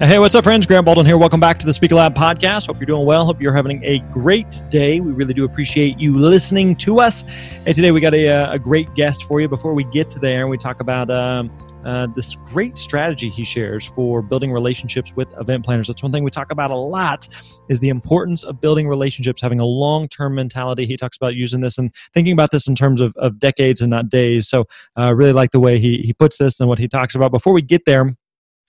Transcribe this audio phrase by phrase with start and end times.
[0.00, 0.66] Hey, what's up, friends?
[0.66, 1.16] Grant Baldwin here.
[1.16, 2.66] Welcome back to the Speaker Lab podcast.
[2.66, 3.24] Hope you're doing well.
[3.24, 4.98] Hope you're having a great day.
[4.98, 7.22] We really do appreciate you listening to us.
[7.64, 9.48] And today we got a, uh, a great guest for you.
[9.48, 13.84] Before we get to there, we talk about um, uh, this great strategy he shares
[13.84, 15.86] for building relationships with event planners.
[15.86, 17.28] That's one thing we talk about a lot
[17.68, 20.86] is the importance of building relationships, having a long-term mentality.
[20.86, 23.90] He talks about using this and thinking about this in terms of, of decades and
[23.90, 24.48] not days.
[24.48, 24.64] So
[24.96, 27.30] I uh, really like the way he, he puts this and what he talks about.
[27.30, 28.16] Before we get there,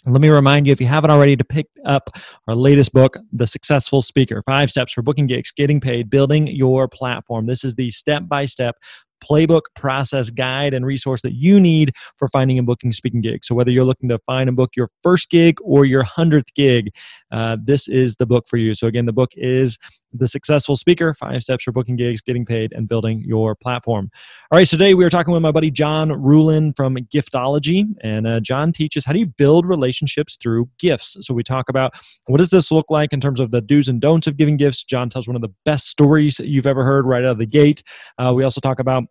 [0.05, 2.09] let me remind you, if you haven't already, to pick up
[2.47, 6.87] our latest book, The Successful Speaker Five Steps for Booking Gigs, Getting Paid, Building Your
[6.87, 7.47] Platform.
[7.47, 8.75] This is the step by step
[9.23, 13.47] playbook, process, guide, and resource that you need for finding and booking speaking gigs.
[13.47, 16.91] So, whether you're looking to find and book your first gig or your 100th gig,
[17.31, 18.75] uh, this is the book for you.
[18.75, 19.77] So, again, the book is
[20.17, 24.09] The Successful Speaker Five Steps for Booking Gigs, Getting Paid, and Building Your Platform.
[24.51, 27.85] All right, so today we are talking with my buddy John Ruhlin from Giftology.
[28.01, 31.17] And uh, John teaches how do you build relationships through gifts.
[31.21, 31.95] So, we talk about
[32.27, 34.83] what does this look like in terms of the do's and don'ts of giving gifts.
[34.83, 37.83] John tells one of the best stories you've ever heard right out of the gate.
[38.17, 39.03] Uh, we also talk about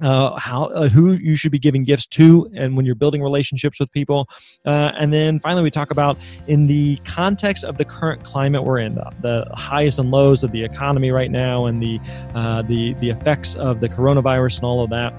[0.00, 3.78] uh, how uh, who you should be giving gifts to and when you're building relationships
[3.80, 4.28] with people.
[4.66, 6.16] Uh, and then finally we talk about
[6.46, 10.50] in the context of the current climate we're in the, the highs and lows of
[10.52, 12.00] the economy right now and the
[12.34, 15.12] uh, the the effects of the coronavirus and all of that.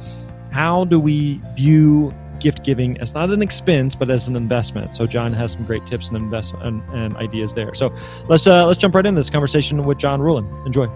[0.51, 4.95] How do we view gift giving as not an expense but as an investment?
[4.95, 7.73] So john has some great tips and investment and, and ideas there.
[7.75, 7.93] So
[8.27, 10.87] let's uh, let's jump right into this conversation with john ruhlin enjoy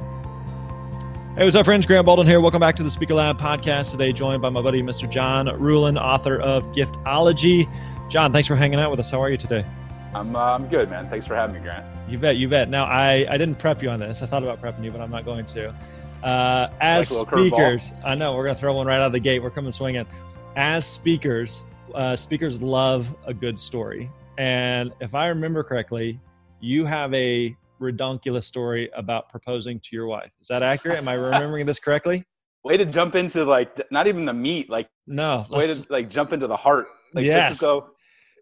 [1.35, 1.85] Hey, what's up, friends?
[1.85, 2.39] Grant Baldwin here.
[2.39, 3.91] Welcome back to the Speaker Lab podcast.
[3.91, 5.09] Today, joined by my buddy, Mr.
[5.09, 7.69] John Ruhlin, author of Giftology.
[8.09, 9.11] John, thanks for hanging out with us.
[9.11, 9.65] How are you today?
[10.13, 11.09] I'm, uh, I'm good, man.
[11.09, 11.85] Thanks for having me, Grant.
[12.07, 12.69] You bet, you bet.
[12.69, 14.21] Now, I, I didn't prep you on this.
[14.21, 15.75] I thought about prepping you, but I'm not going to.
[16.23, 19.19] Uh, as like speakers, I know we're going to throw one right out of the
[19.19, 19.43] gate.
[19.43, 20.05] We're coming swinging.
[20.55, 24.09] As speakers, uh, speakers love a good story.
[24.37, 26.17] And if I remember correctly,
[26.61, 30.31] you have a redonkulous story about proposing to your wife.
[30.41, 30.97] Is that accurate?
[30.97, 32.23] Am I remembering this correctly?
[32.63, 35.45] Way to jump into like not even the meat, like no.
[35.49, 36.87] Way to like jump into the heart.
[37.13, 37.51] Like yes.
[37.51, 37.89] let's go.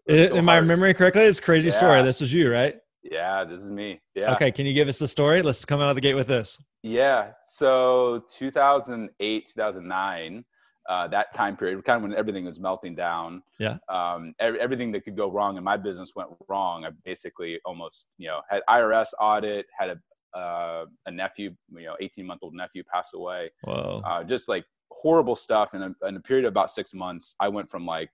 [0.08, 0.56] Let's go am hard.
[0.56, 1.22] I remembering correctly?
[1.22, 1.76] It's crazy yeah.
[1.76, 2.02] story.
[2.02, 2.76] This was you, right?
[3.02, 4.00] Yeah, this is me.
[4.14, 4.32] Yeah.
[4.34, 5.42] Okay, can you give us the story?
[5.42, 6.58] Let's come out of the gate with this.
[6.82, 7.32] Yeah.
[7.44, 10.44] So 2008, 2009,
[10.88, 13.42] uh, that time period, kind of when everything was melting down.
[13.58, 13.78] Yeah.
[13.88, 16.84] Um, every, everything that could go wrong in my business went wrong.
[16.84, 21.96] I basically almost, you know, had IRS audit, had a, uh, a nephew, you know,
[22.00, 23.50] 18 month old nephew pass away.
[23.62, 24.02] Whoa.
[24.04, 25.74] Uh, just like horrible stuff.
[25.74, 28.10] In a, in a period of about six months, I went from like,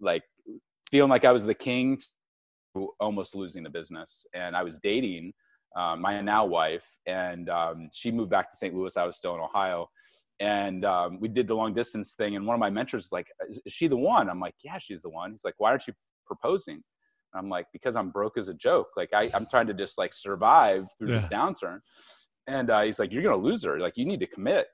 [0.00, 0.22] like
[0.90, 1.98] feeling like I was the king
[2.74, 4.26] to almost losing the business.
[4.34, 5.32] And I was dating
[5.76, 8.74] um, my now wife, and um, she moved back to St.
[8.74, 8.96] Louis.
[8.96, 9.90] I was still in Ohio
[10.40, 13.26] and um, we did the long distance thing and one of my mentors was like
[13.48, 14.30] is she the one?
[14.30, 15.32] I'm like yeah she's the one.
[15.32, 15.94] He's like why aren't you
[16.26, 16.82] proposing?
[17.32, 18.88] And i'm like because i'm broke as a joke.
[18.96, 21.20] Like I, i'm trying to just like survive through yeah.
[21.20, 21.80] this downturn.
[22.46, 23.78] And uh, he's like you're gonna lose her.
[23.78, 24.66] Like you need to commit.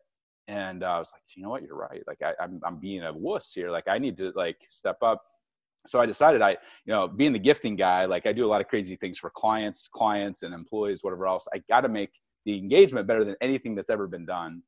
[0.49, 1.63] And uh, i was like you know what?
[1.63, 2.03] You're right.
[2.07, 3.71] Like I, I'm, I'm being a wuss here.
[3.71, 5.23] Like i need to like step up.
[5.87, 8.61] So i decided i you know being the gifting guy like i do a lot
[8.61, 11.49] of crazy things for clients clients and employees whatever else.
[11.55, 12.11] I got to make
[12.45, 14.63] the engagement better than anything that's ever been done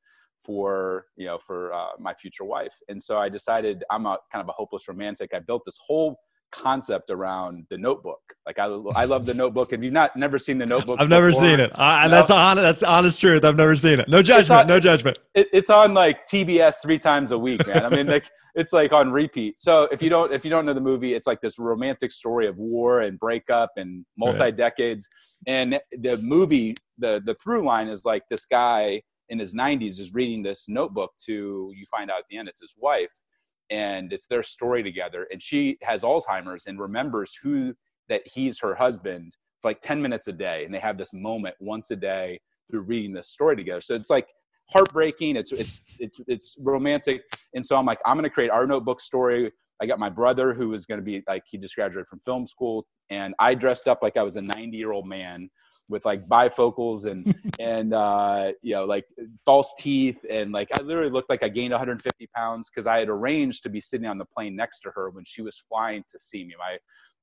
[0.46, 2.74] for you know for uh, my future wife.
[2.88, 5.30] And so i decided i'm a kind of a hopeless romantic.
[5.34, 6.16] I built this whole
[6.52, 8.20] concept around the notebook.
[8.46, 9.72] Like i, I love the notebook.
[9.72, 11.72] Have you not never seen the notebook i've never seen it.
[11.74, 13.44] I, that's honest that's honest truth.
[13.44, 14.08] I've never seen it.
[14.08, 15.18] No judgment on, no judgment.
[15.34, 17.84] it, it's on like tbs three times a week man.
[17.84, 19.60] I mean like it's like on repeat.
[19.60, 22.46] So if you don't if you don't know the movie it's like this romantic story
[22.46, 25.08] of war and breakup and multi decades
[25.46, 25.52] right.
[25.54, 30.14] and the movie the the through line is like this guy in his 90s is
[30.14, 33.12] reading this notebook to you find out at the end it's his wife
[33.70, 37.74] and it's their story together and she has alzheimer's and remembers who
[38.08, 41.54] that he's her husband for like 10 minutes a day and they have this moment
[41.60, 42.38] once a day
[42.70, 43.80] through reading this story together.
[43.80, 44.28] So it's like
[44.70, 47.22] heartbreaking it's it's it's it's romantic
[47.54, 49.50] and so i'm like i'm going to create our notebook story.
[49.80, 52.46] I got my brother who was going to be like he just graduated from film
[52.46, 55.48] school and i dressed up like i was a 90 year old man
[55.88, 59.04] with like bifocals and and uh, you know like
[59.44, 63.08] false teeth and like I literally looked like I gained 150 pounds because I had
[63.08, 66.18] arranged to be sitting on the plane next to her when she was flying to
[66.18, 66.54] see me.
[66.58, 66.78] My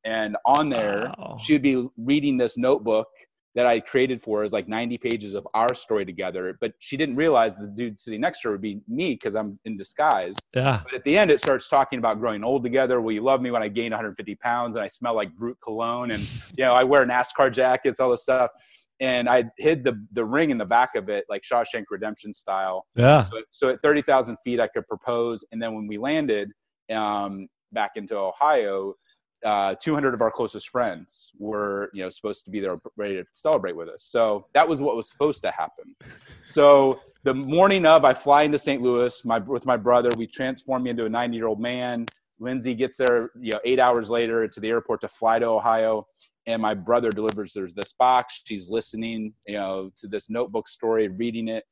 [0.05, 1.37] and on there wow.
[1.39, 3.07] she'd be reading this notebook
[3.55, 6.57] that I created for her is like 90 pages of our story together.
[6.59, 9.59] But she didn't realize the dude sitting next to her would be me because I'm
[9.65, 10.35] in disguise.
[10.55, 10.81] Yeah.
[10.83, 12.99] But at the end, it starts talking about growing old together.
[12.99, 16.11] Will you love me when I gain 150 pounds and I smell like Brut cologne
[16.11, 16.23] and
[16.57, 18.49] you know I wear NASCAR jackets, all this stuff.
[18.99, 22.85] And I hid the the ring in the back of it, like Shawshank Redemption style.
[22.95, 23.21] Yeah.
[23.21, 25.43] So, so at 30,000 feet, I could propose.
[25.51, 26.51] And then when we landed
[26.91, 28.95] um, back into Ohio,
[29.43, 33.25] uh, 200 of our closest friends were you know supposed to be there ready to
[33.33, 34.03] celebrate with us.
[34.05, 35.95] So that was what was supposed to happen.
[36.43, 40.83] So the morning of i fly into st louis my, with my brother we transform
[40.83, 42.05] me into a 90 year old man.
[42.39, 46.05] Lindsay gets there you know eight hours later to the airport to fly to ohio
[46.45, 51.07] and my brother delivers there's this box she's listening you know to this notebook story
[51.07, 51.63] reading it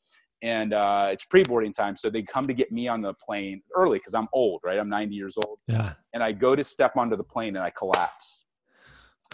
[0.44, 4.00] and uh, it's pre-boarding time so they come to get me on the plane early
[4.00, 4.80] because i'm old right?
[4.80, 5.60] I'm 90 years old.
[5.68, 5.94] Yeah.
[6.14, 8.46] And i go to step onto the plane and i collapse.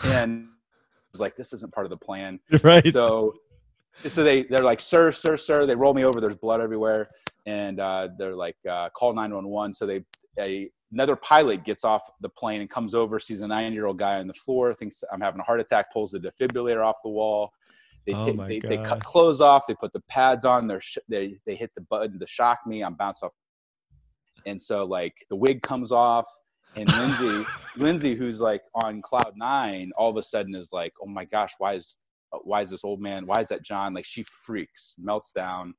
[0.04, 2.40] And I was like this isn't part of the plan.
[2.64, 2.92] Right.
[2.92, 3.34] So
[4.08, 7.10] so they they're like sir sir sir they roll me over there's blood everywhere.
[7.46, 10.04] And uh, they're like uh, call 911 so they
[10.40, 13.98] a, another pilot gets off the plane and comes over sees a nine year old
[13.98, 17.10] guy on the floor thinks i'm having a heart attack pulls the defibrillator off the
[17.10, 17.52] wall
[18.08, 19.68] they, oh they, they, cut clothes off.
[19.68, 20.66] They put the pads on.
[20.66, 22.82] They're sh- they they hit the button to shock me.
[22.82, 23.34] I'm bounced off,
[24.46, 26.26] and so like the wig comes off,
[26.78, 27.46] and Lindsay
[27.78, 31.52] Lindsay, who's like on cloud nine, all of a sudden is like, oh my gosh,
[31.58, 31.98] why is
[32.44, 33.26] why is this old man?
[33.26, 33.94] Why is that John?
[33.94, 35.74] Like she freaks, melts down.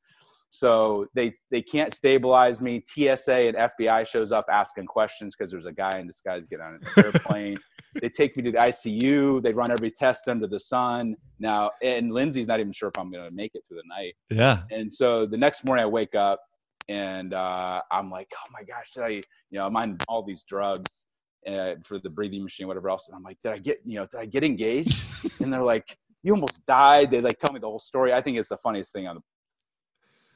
[0.51, 2.83] So they they can't stabilize me.
[2.87, 6.75] TSA and FBI shows up asking questions because there's a guy in disguise getting on
[6.75, 7.57] an airplane.
[8.01, 9.43] They take me to the ICU.
[9.43, 11.17] They run every test under the sun.
[11.39, 14.15] Now, and Lindsay's not even sure if I'm going to make it through the night.
[14.31, 14.63] Yeah.
[14.71, 16.41] And so the next morning I wake up
[16.89, 19.23] and uh, I'm like, oh my gosh, did I, you
[19.53, 21.07] know, I'm on all these drugs
[21.47, 23.09] uh, for the breathing machine, whatever else.
[23.09, 25.03] And I'm like, did I get, you know, did I get engaged?
[25.41, 27.11] and they're like, you almost died.
[27.11, 28.13] They like tell me the whole story.
[28.13, 29.23] I think it's the funniest thing on the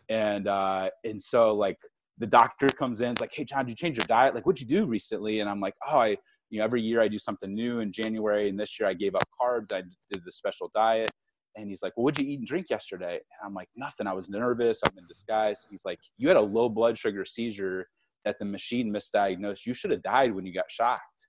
[0.09, 1.79] and uh, and so like
[2.19, 4.35] the doctor comes in, it's like, hey John, did you change your diet?
[4.35, 5.41] Like, what'd you do recently?
[5.41, 6.17] And I'm like, oh, I
[6.53, 7.81] you know every year I do something new.
[7.81, 9.73] In January and this year I gave up carbs.
[9.73, 9.83] I
[10.13, 11.11] did the special diet.
[11.57, 13.15] And he's like, well, what'd you eat and drink yesterday?
[13.15, 14.07] And I'm like, nothing.
[14.07, 14.81] I was nervous.
[14.85, 15.67] I'm in disguise.
[15.71, 17.89] He's like, you had a low blood sugar seizure
[18.25, 19.67] that the machine misdiagnosed.
[19.67, 21.27] You should have died when you got shocked.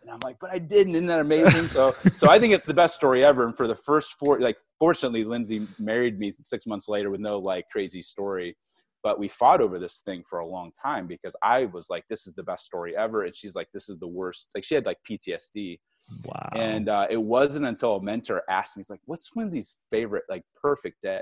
[0.00, 0.94] And I'm like, but I didn't.
[0.94, 1.68] Isn't that amazing?
[1.68, 3.44] so, so I think it's the best story ever.
[3.44, 7.38] And for the first four, like, fortunately, Lindsay married me six months later with no
[7.38, 8.56] like crazy story.
[9.02, 12.26] But we fought over this thing for a long time because I was like, this
[12.26, 13.24] is the best story ever.
[13.24, 14.48] And she's like, this is the worst.
[14.54, 15.78] Like, she had like PTSD.
[16.24, 16.50] Wow.
[16.54, 20.44] And uh, it wasn't until a mentor asked me, he's like, what's Lindsay's favorite, like,
[20.60, 21.20] perfect day?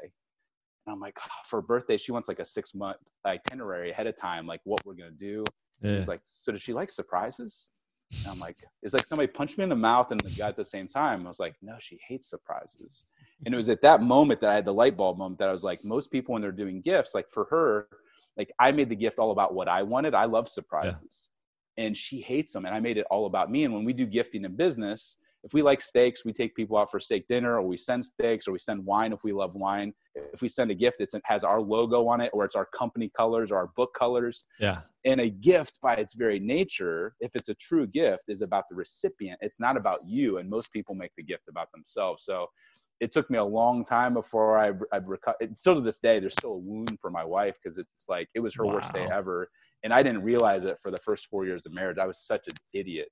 [0.86, 2.96] And I'm like, oh, for birthday, she wants like a six month
[3.26, 5.44] itinerary ahead of time, like what we're going to do.
[5.82, 5.96] Yeah.
[5.96, 7.70] He's like, so does she like surprises?
[8.18, 10.56] And I'm like, it's like somebody punched me in the mouth and the guy at
[10.56, 11.24] the same time.
[11.24, 13.04] I was like, no, she hates surprises.
[13.44, 15.52] And it was at that moment that I had the light bulb moment that I
[15.52, 17.88] was like, most people when they're doing gifts, like for her,
[18.36, 20.14] like I made the gift all about what I wanted.
[20.14, 21.30] I love surprises.
[21.76, 21.86] Yeah.
[21.86, 22.66] And she hates them.
[22.66, 23.64] And I made it all about me.
[23.64, 26.90] And when we do gifting in business, if we like steaks, we take people out
[26.90, 29.94] for steak dinner, or we send steaks, or we send wine if we love wine.
[30.34, 33.10] If we send a gift, it has our logo on it, or it's our company
[33.16, 34.44] colors or our book colors.
[34.58, 34.80] Yeah.
[35.06, 38.76] And a gift, by its very nature, if it's a true gift, is about the
[38.76, 39.38] recipient.
[39.40, 40.36] It's not about you.
[40.36, 42.22] And most people make the gift about themselves.
[42.22, 42.48] So
[43.00, 45.58] it took me a long time before I, I've recovered.
[45.58, 48.40] Still to this day, there's still a wound for my wife because it's like it
[48.40, 48.74] was her wow.
[48.74, 49.48] worst day ever,
[49.82, 51.96] and I didn't realize it for the first four years of marriage.
[51.98, 53.08] I was such an idiot.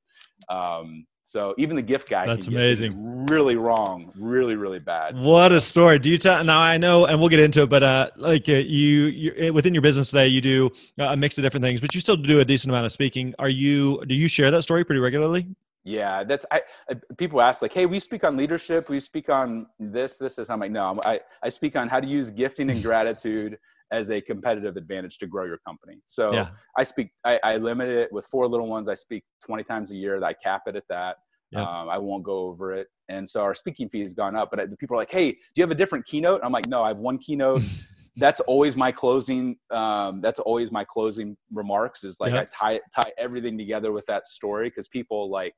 [0.50, 3.26] Um, so even the gift guy, that's amazing.
[3.26, 5.16] Really wrong, really really bad.
[5.16, 5.98] What a story!
[5.98, 6.60] Do you tell now?
[6.60, 7.70] I know, and we'll get into it.
[7.70, 11.38] But uh, like uh, you, you eh, within your business today, you do a mix
[11.38, 13.34] of different things, but you still do a decent amount of speaking.
[13.38, 14.02] Are you?
[14.06, 15.48] Do you share that story pretty regularly?
[15.84, 18.88] Yeah, that's I, I, People ask like, "Hey, we speak on leadership.
[18.88, 22.06] We speak on this, this, this." I'm like, no, I I speak on how to
[22.06, 23.58] use gifting and gratitude
[23.90, 26.00] as a competitive advantage to grow your company.
[26.06, 26.48] So yeah.
[26.76, 28.88] I speak, I, I, limit it with four little ones.
[28.88, 30.22] I speak 20 times a year.
[30.22, 31.16] I cap it at that.
[31.50, 31.62] Yeah.
[31.62, 32.88] Um, I won't go over it.
[33.08, 35.38] And so our speaking fee has gone up, but the people are like, Hey, do
[35.56, 36.42] you have a different keynote?
[36.44, 37.62] I'm like, no, I have one keynote.
[38.16, 39.56] that's always my closing.
[39.70, 44.26] Um, that's always my closing remarks is like, I tie, tie everything together with that
[44.26, 44.70] story.
[44.70, 45.54] Cause people like,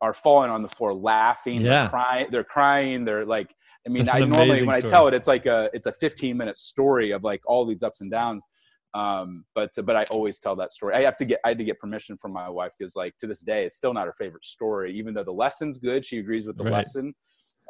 [0.00, 1.82] are falling on the floor laughing, Yeah.
[1.82, 3.54] they're crying, they're crying, they're like,
[3.86, 6.36] I mean, That's I normally when I tell it, it's like a it's a 15
[6.36, 8.44] minute story of like all these ups and downs.
[8.94, 10.94] Um, but but I always tell that story.
[10.94, 13.26] I have to get I had to get permission from my wife because like to
[13.26, 16.04] this day it's still not her favorite story, even though the lesson's good.
[16.04, 16.72] She agrees with the Right.
[16.72, 17.14] lesson,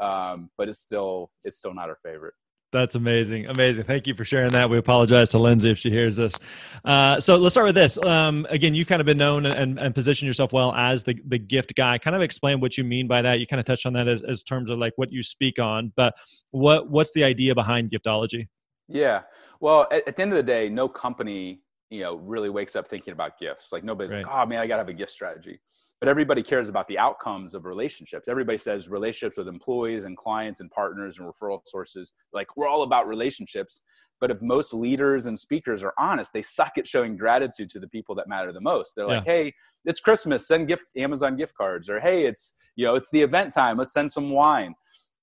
[0.01, 2.35] um, but it's still it's still not her favorite.
[2.73, 3.47] That's amazing.
[3.47, 3.85] Amazing.
[3.85, 4.69] Thank you for sharing that.
[4.69, 6.39] We apologize to Lindsay if she hears this.
[6.85, 7.97] Uh, so let's start with this.
[8.05, 11.39] Um, again, you've kind of been known and, and positioned yourself well as the, the
[11.39, 11.97] gift guy.
[11.97, 13.39] Kind of explain what you mean by that.
[13.39, 15.93] You kind of touched on that as, as terms of like what you speak on,
[15.97, 16.15] but
[16.51, 18.49] what what's the idea behind giftology?
[18.89, 19.23] Yeah.
[19.61, 22.89] Well, at, at the end of the day, no company, you know, really wakes up
[22.89, 23.73] thinking about gifts.
[23.73, 25.61] Like nobody's like, oh man, I gotta have a gift strategy.
[26.01, 28.29] But everybody cares about the outcomes of relationships.
[28.29, 32.13] Everybody says relationships with employees and clients and partners and referral sources.
[32.35, 33.81] Like we're all about relationships.
[34.21, 37.89] But if most leaders and speakers are honest, they suck at showing gratitude to the
[37.89, 38.93] people that matter the most.
[38.95, 42.95] They're like, hey, it's Christmas, send gift Amazon gift cards, or hey, it's you know,
[42.95, 44.75] it's the event time, let's send some wine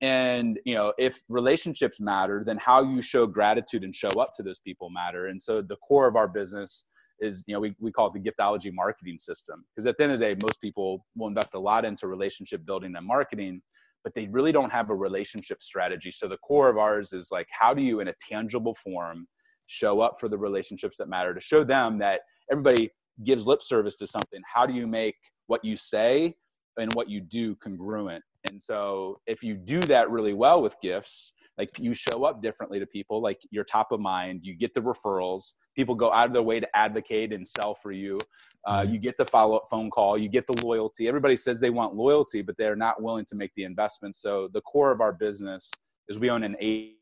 [0.04, 4.44] and you know if relationships matter then how you show gratitude and show up to
[4.44, 6.84] those people matter and so the core of our business
[7.24, 10.14] is you know we, we call it the giftology marketing system because at the end
[10.14, 13.62] of the day most people will invest a lot into relationship building and marketing
[14.04, 16.12] but they really don't have a relationship strategy.
[16.12, 19.28] So the core of ours is like how do you in a tangible form
[19.68, 22.92] show up for the relationships that matter to show them that everybody
[23.24, 24.42] gives lip service to something?
[24.54, 25.16] How do you make
[25.48, 26.36] what you say
[26.78, 28.24] and what you do congruent?
[28.50, 32.80] And so if you do that really well with gifts, like you show up differently
[32.80, 36.34] to people, like you're top of mind, you get the referrals, people go out of
[36.34, 38.20] their way to advocate and sell for you.
[38.66, 38.94] Uh, Mhm.
[38.94, 41.08] You get the follow up phone call, you get the loyalty.
[41.08, 44.16] Everybody says they want loyalty, but they're not willing to make the investment.
[44.16, 45.70] So the core of our business
[46.08, 47.00] is we own an eight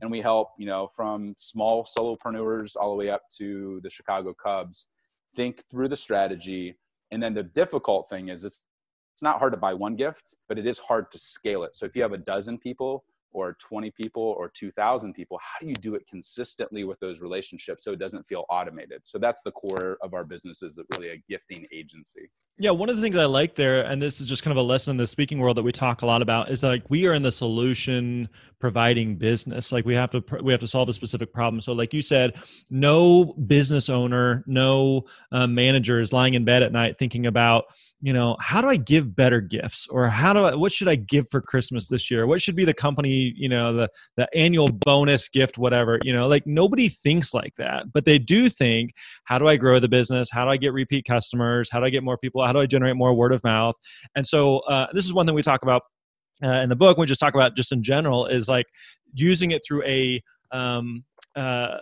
[0.00, 4.34] and we help, you know, from small solopreneurs all the way up to the Chicago
[4.34, 4.88] Cubs
[5.36, 6.76] think through the strategy.
[7.12, 8.62] And then the difficult thing is it's
[9.12, 11.76] it's not hard to buy one gift, but it is hard to scale it.
[11.76, 15.68] So if you have a dozen people or 20 people or 2000 people, how do
[15.68, 19.02] you do it consistently with those relationships so it doesn't feel automated?
[19.04, 22.30] So that's the core of our business is really a gifting agency.
[22.58, 24.66] Yeah, one of the things I like there, and this is just kind of a
[24.66, 27.14] lesson in the speaking world that we talk a lot about, is like we are
[27.14, 28.28] in the solution
[28.60, 29.72] providing business.
[29.72, 31.60] Like we have to we have to solve a specific problem.
[31.60, 32.34] So, like you said,
[32.68, 37.64] no business owner, no uh, manager is lying in bed at night thinking about,
[38.02, 40.96] you know, how do I give better gifts, or how do I, what should I
[40.96, 42.26] give for Christmas this year?
[42.26, 45.98] What should be the company, you know, the the annual bonus gift, whatever.
[46.02, 48.92] You know, like nobody thinks like that, but they do think,
[49.24, 50.28] how do I grow the business?
[50.30, 51.68] How do I get repeat customers?
[51.70, 52.44] How do I get more people?
[52.44, 53.74] How do I generate more word of mouth?
[54.14, 55.82] And so uh, this is one thing we talk about
[56.42, 56.98] uh, in the book.
[56.98, 58.66] We just talk about just in general is like
[59.12, 60.22] using it through a
[60.52, 61.04] um,
[61.36, 61.78] uh,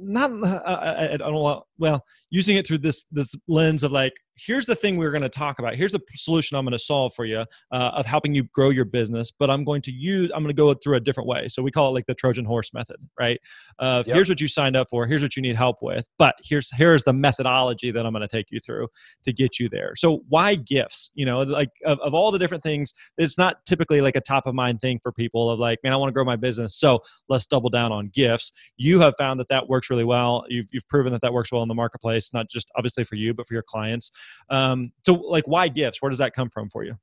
[0.00, 4.66] not uh, I, I don't well using it through this this lens of like here's
[4.66, 5.74] the thing we're going to talk about.
[5.74, 7.38] Here's the solution i'm going to solve for you
[7.72, 10.60] uh, of helping you grow your business but i'm going to use i'm going to
[10.60, 11.48] go through a different way.
[11.48, 13.40] So we call it like the trojan horse method right?
[13.78, 14.14] Uh, Yep.
[14.14, 17.04] here's what you signed up for here's what you need help with but here's here's
[17.04, 18.88] the methodology that i'm going to take you through
[19.24, 19.94] to get you there.
[19.96, 21.10] So why gifts?
[21.14, 24.46] You know like of, of all the different things it's not typically like a top
[24.46, 27.00] of mind thing for people of like man i want to grow my business so
[27.28, 28.52] let's double down on gifts.
[28.76, 30.44] You have found that that works really well.
[30.48, 33.34] You've, you've proven that that works well in the marketplace not just obviously for you
[33.34, 34.10] but for your clients
[34.50, 36.94] um, so like why gifts where does that come from for you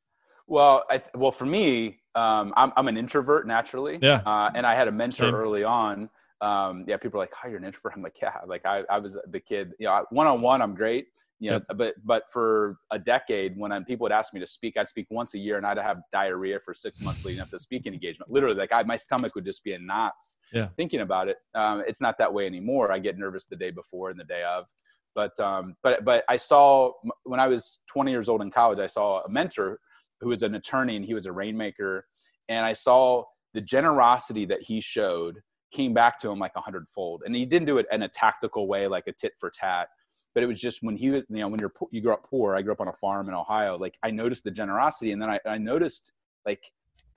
[0.48, 3.98] Well, I th- well for me, um, I'm I'm an introvert naturally.
[4.02, 4.22] Yeah.
[4.26, 5.36] Uh, and I had a mentor Same.
[5.36, 6.10] early on.
[6.40, 9.00] Um, yeah, people are like, "Oh, you're an introvert." I'm like, "Yeah." Like I, I
[9.00, 9.74] was the kid.
[9.80, 11.08] You know, one on one, I'm great.
[11.40, 14.78] You know, but but for a decade, when i people would ask me to speak,
[14.78, 17.58] I'd speak once a year, and I'd have diarrhea for six months leading up to
[17.58, 18.32] the speaking engagement.
[18.32, 20.38] Literally, like I, my stomach would just be in knots.
[20.54, 20.70] Yeah.
[20.78, 22.92] Thinking about it, um, it's not that way anymore.
[22.92, 24.66] I get nervous the day before and the day of.
[25.14, 26.92] But um, but but I saw
[27.24, 29.80] when I was 20 years old in college, I saw a mentor
[30.22, 32.06] who was an attorney and he was a rainmaker,
[32.48, 33.24] and I saw
[33.54, 35.42] the generosity that he showed
[35.76, 37.24] came back to him like a hundredfold.
[37.26, 39.90] And he didn't do it in a tactical way, like a tit for tat.
[40.36, 42.56] But it was just when he was, you know, when you're you grow up poor.
[42.56, 43.78] I grew up on a farm in Ohio.
[43.78, 46.12] Like I noticed the generosity, and then I, I noticed
[46.46, 46.62] like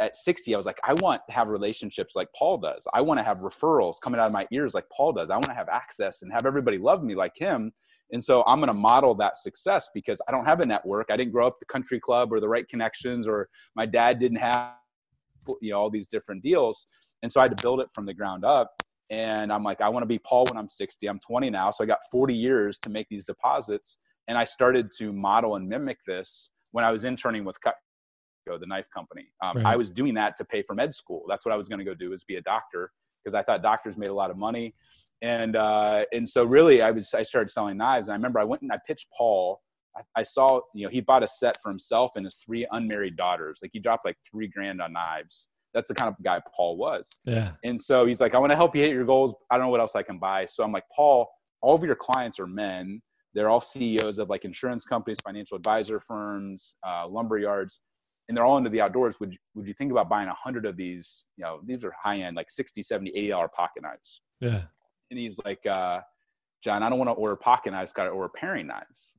[0.01, 2.87] at 60, I was like, I want to have relationships like Paul does.
[2.95, 5.31] I want to have referrals coming out of my ears like Paul does.
[5.31, 7.73] I want to have access and have everybody love me like him.
[8.13, 11.09] And so I'm going to model that success because I don't have a network.
[11.11, 14.39] I didn't grow up the country club or the right connections, or my dad didn't
[14.39, 14.75] have,
[15.61, 16.87] you know, all these different deals.
[17.23, 18.83] And so I had to build it from the ground up.
[19.11, 21.09] And I'm like, I want to be Paul when I'm 60.
[21.09, 21.71] I'm 20 now.
[21.71, 23.99] So I got 40 years to make these deposits.
[24.29, 28.67] And I started to model and mimic this when I was interning with Cutco, the
[28.67, 29.29] knife company.
[29.43, 29.67] Um, Right.
[29.67, 31.25] I was doing that to pay for med school.
[31.29, 32.93] That's what I was going to go do is be a doctor
[33.25, 34.75] because I thought doctors made a lot of money.
[35.23, 38.45] And, uh, and so really I was, I started selling knives and I remember I
[38.45, 39.61] went and I pitched Paul.
[39.97, 43.17] I, I saw, you know, he bought a set for himself and his three unmarried
[43.17, 43.61] daughters.
[43.62, 45.49] Like he dropped like three grand on knives.
[45.78, 47.20] That's the kind of guy Paul was.
[47.25, 47.52] Yeah.
[47.62, 49.32] And so he's like, I want to help you hit your goals.
[49.49, 50.44] I don't know what else I can buy.
[50.44, 51.28] So I'm like, Paul,
[51.62, 53.00] all of your clients are men.
[53.32, 57.78] They're all CEOs of like insurance companies, financial advisor firms, uh, lumber yards,
[58.26, 59.20] and they're all into the outdoors.
[59.20, 61.26] Would you, would you think about buying a hundred of these?
[61.37, 64.20] You know, these are high end, like 60, 70, 80 dollar pocket knives.
[64.40, 64.62] Yeah.
[65.12, 66.00] And he's like, uh,
[66.64, 69.14] John, I don't want to order pocket knives, got to order paring knives.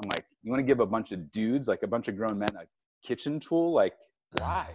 [0.00, 2.38] I'm like, you want to give a bunch of dudes, like a bunch of grown
[2.38, 2.66] men, a
[3.04, 3.72] kitchen tool?
[3.72, 3.94] Like,
[4.38, 4.68] why?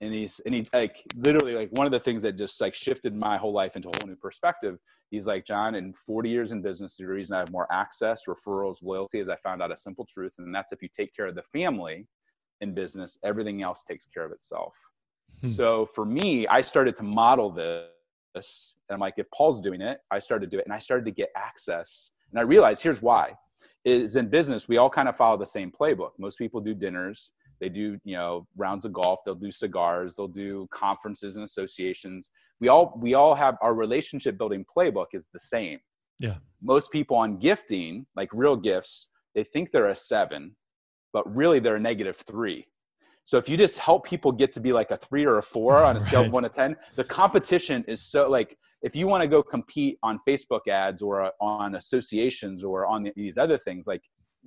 [0.00, 3.14] And he's and he's like literally like one of the things that just like shifted
[3.14, 4.78] my whole life into a whole new perspective.
[5.10, 8.82] He's like, John, in 40 years in business, the reason I have more access, referrals,
[8.82, 11.34] loyalty is I found out a simple truth, and that's if you take care of
[11.34, 12.06] the family
[12.60, 14.74] in business, everything else takes care of itself.
[15.40, 15.48] Hmm.
[15.48, 18.76] So for me, I started to model this.
[18.88, 20.66] And I'm like, if Paul's doing it, I started to do it.
[20.66, 22.10] And I started to get access.
[22.30, 23.32] And I realized here's why
[23.86, 26.10] is in business, we all kind of follow the same playbook.
[26.18, 30.28] Most people do dinners, they do, you know, rounds of golf, they'll do cigars, they'll
[30.28, 32.30] do conferences and associations.
[32.60, 35.78] We all we all have our relationship building playbook is the same.
[36.18, 36.36] Yeah.
[36.62, 40.56] Most people on gifting, like real gifts, they think they're a 7,
[41.12, 42.66] but really they're a negative 3.
[43.24, 45.76] So if you just help people get to be like a 3 or a 4
[45.84, 46.28] on a scale right.
[46.28, 49.98] of 1 to 10, the competition is so like if you want to go compete
[50.02, 54.02] on Facebook ads or uh, on associations or on these other things, like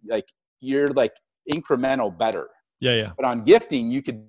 [0.07, 0.25] like
[0.61, 1.13] you're like
[1.53, 2.47] incremental better.
[2.79, 3.11] Yeah, yeah.
[3.15, 4.25] But on gifting, you could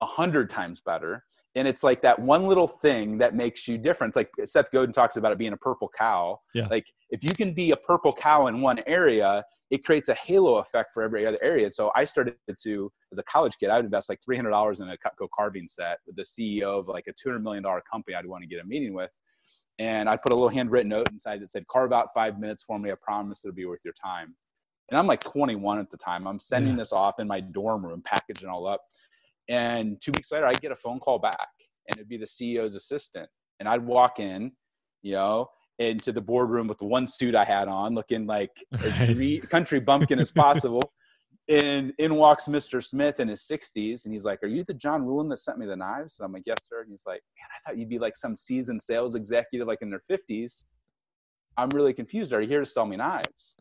[0.00, 1.24] a hundred times better.
[1.54, 4.10] And it's like that one little thing that makes you different.
[4.10, 6.38] It's like Seth Godin talks about it being a purple cow.
[6.52, 6.66] Yeah.
[6.66, 10.56] Like if you can be a purple cow in one area, it creates a halo
[10.56, 11.72] effect for every other area.
[11.72, 14.96] So I started to, as a college kid, I would invest like $300 in a
[14.98, 18.48] Cutco carving set with the CEO of like a $200 million company I'd want to
[18.48, 19.10] get a meeting with.
[19.78, 22.78] And I'd put a little handwritten note inside that said, carve out five minutes for
[22.78, 22.90] me.
[22.90, 24.36] I promise it'll be worth your time.
[24.90, 26.26] And I'm like 21 at the time.
[26.26, 26.78] I'm sending yeah.
[26.78, 28.82] this off in my dorm room, packaging all up.
[29.48, 31.48] And two weeks later, I get a phone call back
[31.88, 33.28] and it'd be the CEO's assistant.
[33.60, 34.52] And I'd walk in,
[35.02, 38.50] you know, into the boardroom with the one suit I had on, looking like
[38.82, 40.92] as re- country bumpkin as possible.
[41.48, 42.82] and in walks Mr.
[42.82, 45.66] Smith in his 60s, and he's like, "Are you the John Ruhlin that sent me
[45.66, 47.98] the knives?" And I'm like, "Yes, sir." And he's like, "Man, I thought you'd be
[47.98, 50.64] like some seasoned sales executive, like in their 50s.
[51.56, 52.32] I'm really confused.
[52.32, 53.56] Are you here to sell me knives?"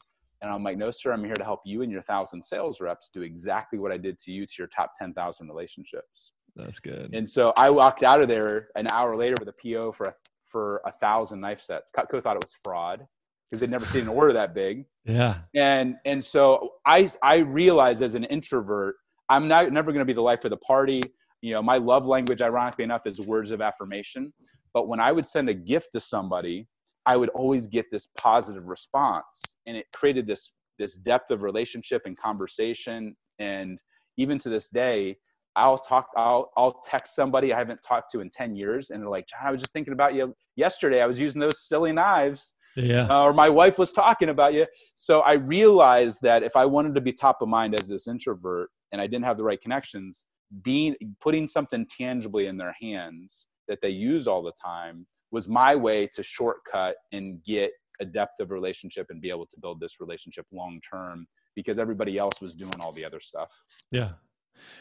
[0.46, 1.12] And I'm like, "No, sir.
[1.12, 4.20] I'm here to help you and your thousand sales reps do exactly what I did
[4.20, 7.16] to you to your top 10,000 relationships." That's good.
[7.16, 10.14] And so I walked out of there an hour later with a PO for a
[10.48, 11.92] for a thousand knife sets.
[11.92, 13.08] Cutco thought it was fraud
[13.50, 14.86] because they'd never seen an order that big.
[15.04, 15.40] Yeah.
[15.56, 20.14] And and so I I realized as an introvert, I'm not never going to be
[20.14, 21.02] the life of the party.
[21.42, 24.32] You know, my love language, ironically enough, is words of affirmation.
[24.76, 26.68] But when I would send a gift to somebody,
[27.06, 32.04] I would always get this positive response, and it created this this depth of relationship
[32.06, 33.16] and conversation.
[33.40, 33.82] And
[34.18, 35.18] even to this day,
[35.56, 39.10] I'll talk, I'll, I'll text somebody I haven't talked to in 10 years and they're
[39.10, 41.02] like, John, I was just thinking about you yesterday.
[41.02, 42.54] I was using those silly knives.
[42.76, 43.08] Yeah.
[43.10, 44.66] Uh, or my wife was talking about you.
[44.98, 48.70] So I realized that if I wanted to be top of mind as this introvert
[48.92, 50.26] and I didn't have the right connections,
[50.62, 55.76] being, putting something tangibly in their hands that they use all the time was my
[55.76, 60.00] way to shortcut and get a depth of relationship and be able to build this
[60.00, 63.50] relationship long term because everybody else was doing all the other stuff.
[63.92, 64.12] Yeah.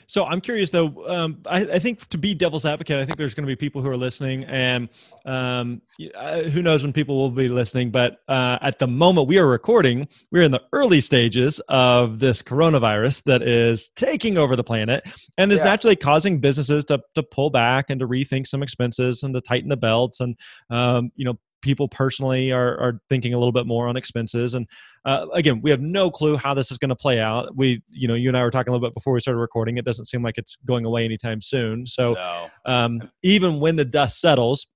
[0.07, 1.09] So I'm curious though.
[1.09, 3.83] Um, I, I, think to be devil's advocate, I think there's going to be people
[3.83, 4.89] who are listening, and
[5.25, 7.91] um, who knows when people will be listening.
[7.91, 12.43] But uh, at the moment we are recording, we're in the early stages of this
[12.43, 15.05] coronavirus that is taking over the planet
[15.39, 15.65] and is yeah.
[15.65, 19.69] naturally causing businesses to to pull back and to rethink some expenses and to tighten
[19.69, 20.39] the belts and
[20.71, 24.53] um, you know people personally are, are thinking a little bit more on expenses.
[24.53, 24.69] And
[25.07, 27.57] uh, again, we have no clue how this is going to play out.
[27.57, 29.79] We, you know, you and I were talking a little bit before we started recording.
[29.79, 31.87] It doesn't seem like it's going away anytime soon.
[31.87, 32.51] So no.
[32.67, 34.69] um, even when the dust settles,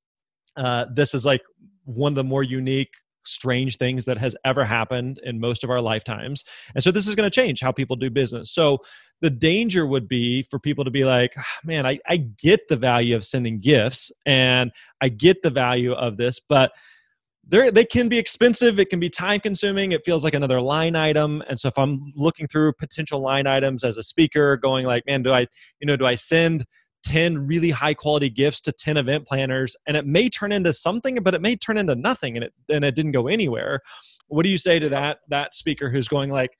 [0.56, 1.42] uh, this is like
[1.84, 2.92] one of the more unique
[3.28, 6.44] strange things that has ever happened in most of our lifetimes.
[6.74, 8.52] And so this is going to change how people do business.
[8.52, 8.78] So
[9.20, 12.76] the danger would be for people to be like, oh, man, I, I get the
[12.76, 16.72] value of sending gifts and I get the value of this, but
[17.48, 18.78] they they can be expensive.
[18.78, 19.92] It can be time consuming.
[19.92, 21.42] It feels like another line item.
[21.48, 25.22] And so if I'm looking through potential line items as a speaker, going like, man,
[25.22, 25.46] do I,
[25.80, 26.66] you know, do I send
[27.04, 31.16] 10 really high quality gifts to 10 event planners and it may turn into something
[31.22, 33.80] but it may turn into nothing and it and it didn't go anywhere.
[34.28, 36.50] What do you say to that that speaker who's going like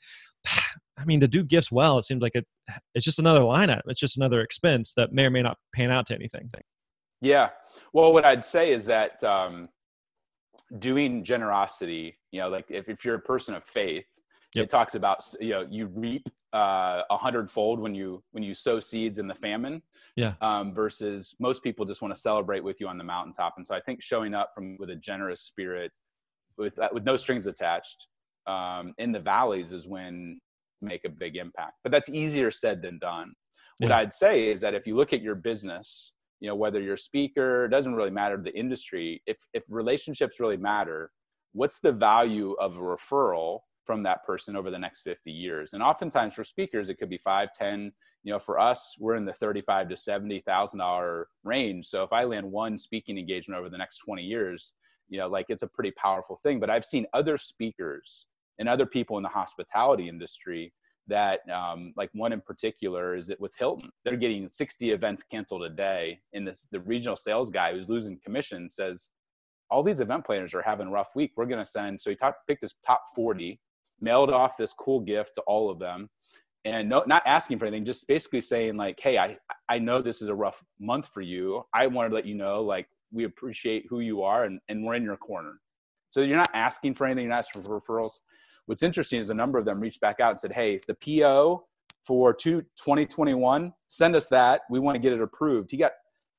[0.99, 2.47] i mean to do gifts well it seems like it
[2.95, 5.91] it's just another line item it's just another expense that may or may not pan
[5.91, 6.49] out to anything.
[7.21, 7.51] Yeah.
[7.93, 9.69] Well what i'd say is that um,
[10.79, 14.05] doing generosity you know like if, if you're a person of faith
[14.55, 14.65] Yep.
[14.65, 18.81] It talks about you know you reap uh, a hundredfold when you when you sow
[18.81, 19.83] seeds in the famine.
[20.17, 20.35] Yeah.
[20.41, 23.75] Um, versus most people just want to celebrate with you on the mountaintop, and so
[23.75, 25.93] I think showing up from with a generous spirit,
[26.57, 28.09] with uh, with no strings attached,
[28.47, 30.41] um, in the valleys is when
[30.81, 31.75] make a big impact.
[31.83, 33.33] But that's easier said than done.
[33.81, 33.99] What yeah.
[33.99, 36.99] I'd say is that if you look at your business, you know whether you're a
[36.99, 39.23] speaker, it doesn't really matter the industry.
[39.27, 41.11] If if relationships really matter,
[41.53, 45.73] what's the value of a referral from that person over the next 50 years.
[45.73, 47.91] And oftentimes for speakers, it could be five, 10,
[48.23, 51.87] you know, for us, we're in the 35 to $70,000 range.
[51.87, 54.75] So if I land one speaking engagement over the next 20 years,
[55.09, 56.61] you know, like it's a pretty powerful thing.
[56.61, 58.27] But I've seen other speakers
[58.59, 60.75] and other people in the hospitality industry
[61.07, 63.89] that um, like one in particular is it with Hilton.
[64.05, 66.21] They're getting 60 events canceled a day.
[66.35, 69.09] And this the regional sales guy who's losing commission says,
[69.71, 71.33] all these event planners are having a rough week.
[71.37, 73.59] We're going to send, so he picked his top 40
[74.01, 76.09] mailed off this cool gift to all of them
[76.65, 79.37] and no, not asking for anything, just basically saying like, "Hey, I
[79.69, 81.65] I know this is a rough month for you.
[81.73, 84.95] I wanted to let you know like we appreciate who you are and, and we're
[84.95, 85.61] in your corner."
[86.11, 88.21] So you're not asking for anything, you're not asking for referrals.
[88.67, 91.67] What's interesting is a number of them reached back out and said, "Hey, the PO
[92.05, 94.63] for two, 2021, send us that.
[94.71, 95.93] We want to get it approved." He got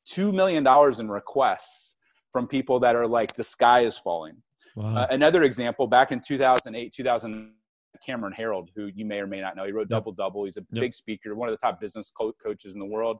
[0.06, 1.96] two million dollars in requests
[2.32, 4.44] from people that are like, "The sky is falling."
[4.80, 4.96] Wow.
[4.96, 7.52] Uh, another example, back in 2008, 2000,
[8.06, 10.46] Cameron Herold, who you may or may not know, he wrote Double Double.
[10.46, 10.84] He's a yep.
[10.84, 13.18] big speaker, one of the top business co- coaches in the world.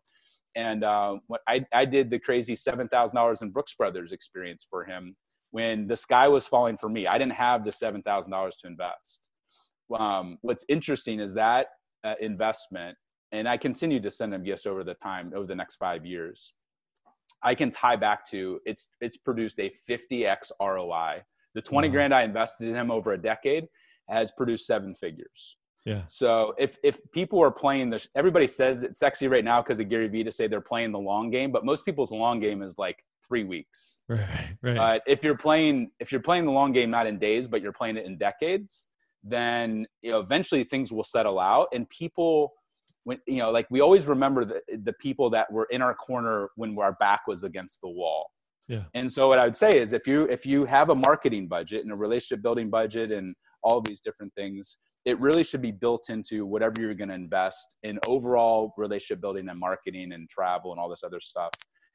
[0.56, 4.66] And uh, what I, I did the crazy seven thousand dollars in Brooks Brothers experience
[4.68, 5.18] for him
[5.52, 7.06] when the sky was falling for me.
[7.08, 9.28] I didn't have the seven thousand dollars to invest.
[9.94, 11.68] Um, what's interesting is that
[12.06, 12.98] uh, investment,
[13.34, 16.54] and I continued to send him gifts over the time over the next five years.
[17.44, 21.24] I can tie back to it's it's produced a 50x ROI
[21.56, 21.94] the 20 mm-hmm.
[21.94, 23.68] grand I invested in him over a decade
[24.10, 25.58] has produced seven figures.
[25.86, 26.04] Yeah.
[26.08, 29.90] So if if people are playing the, everybody says it's sexy right now because of
[29.90, 32.78] Gary Vee to say they're playing the long game, but most people's long game is
[32.78, 34.02] like three weeks.
[34.08, 34.58] Right.
[34.62, 34.76] Right.
[34.76, 37.72] But if you're playing if you're playing the long game not in days, but you're
[37.72, 38.88] playing it in decades,
[39.24, 42.54] then you know eventually things will settle out and people
[43.04, 46.50] when you know like we always remember the the people that were in our corner
[46.56, 48.30] when our back was against the wall
[48.70, 48.84] yeah.
[48.94, 51.84] And so what I would say is if you if you have a marketing budget
[51.84, 56.10] and a relationship building budget and all these different things, it really should be built
[56.10, 60.80] into whatever you're going to invest in overall relationship building and marketing and travel and
[60.80, 61.50] all this other stuff.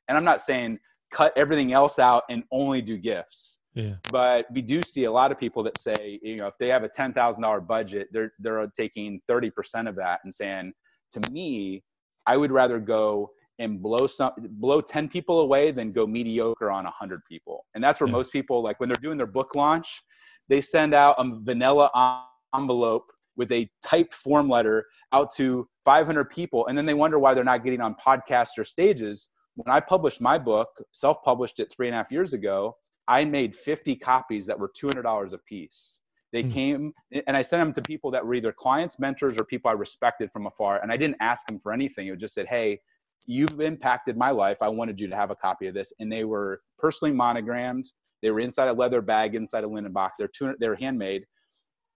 [0.09, 0.81] And I'm not saying
[1.13, 3.61] cut everything else out and only do gifts.
[3.75, 3.95] Yeah.
[4.11, 6.83] But we do see a lot of people that say, you know, if they have
[6.83, 10.73] a ten thousand dollar budget, they're they're taking thirty percent of that and saying,
[11.13, 11.85] to me,
[12.27, 16.85] I would rather go and blow some blow 10 people away than go mediocre on
[16.85, 18.13] 100 people and that's where yeah.
[18.13, 20.03] most people like when they're doing their book launch
[20.49, 21.91] they send out a vanilla
[22.55, 23.05] envelope
[23.37, 27.45] with a typed form letter out to 500 people and then they wonder why they're
[27.45, 31.95] not getting on podcasts or stages when i published my book self-published it three and
[31.95, 36.01] a half years ago i made 50 copies that were $200 a piece
[36.35, 36.53] they mm-hmm.
[36.53, 36.93] came
[37.29, 40.33] and I sent them to people that were either clients, mentors, or people I respected
[40.33, 40.83] from afar.
[40.83, 42.09] And I didn't ask them for anything.
[42.09, 42.81] It just said, Hey,
[43.27, 44.59] you've impacted my life.
[44.61, 45.93] I wanted you to have a copy of this.
[45.99, 47.87] And they were personally monogrammed.
[48.23, 50.19] They were inside a leather bag, inside a linen box.
[50.19, 51.25] They're, two, they're handmade.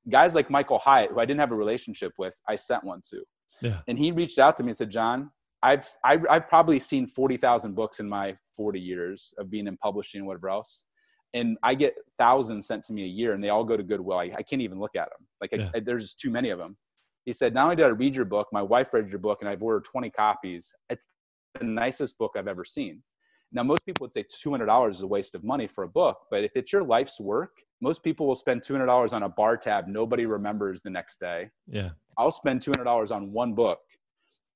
[0.08, 3.22] Guys like Michael Hyatt, who I didn't have a relationship with, I sent one to.
[3.60, 3.80] Yeah.
[3.88, 5.30] And he reached out to me and said, John,
[5.62, 10.20] I've, I've, I've probably seen 40,000 books in my 40 years of being in publishing
[10.20, 10.84] and whatever else.
[11.34, 14.18] And I get thousands sent to me a year and they all go to Goodwill.
[14.18, 15.26] I, I can't even look at them.
[15.40, 15.70] Like yeah.
[15.74, 16.76] I, I, there's too many of them.
[17.24, 19.50] He said, not only did I read your book, my wife read your book and
[19.50, 20.72] I've ordered 20 copies.
[20.88, 21.06] It's
[21.58, 23.02] the nicest book I've ever seen.
[23.50, 26.44] Now, most people would say $200 is a waste of money for a book, but
[26.44, 30.26] if it's your life's work, most people will spend $200 on a bar tab nobody
[30.26, 31.48] remembers the next day.
[31.66, 31.90] Yeah.
[32.18, 33.80] I'll spend $200 on one book,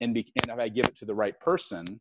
[0.00, 2.00] and, be, and if I give it to the right person,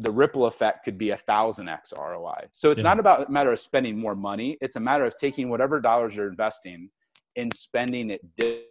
[0.00, 2.48] the ripple effect could be a thousand X ROI.
[2.52, 2.84] So it's yeah.
[2.84, 4.56] not about a matter of spending more money.
[4.60, 6.90] It's a matter of taking whatever dollars you're investing
[7.36, 8.64] and spending it differently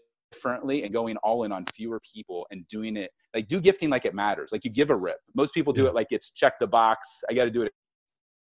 [0.43, 4.15] and going all in on fewer people and doing it like do gifting like it
[4.15, 4.49] matters.
[4.51, 5.17] Like you give a rip.
[5.35, 5.89] Most people do yeah.
[5.89, 7.07] it like it's check the box.
[7.29, 7.71] I got to do it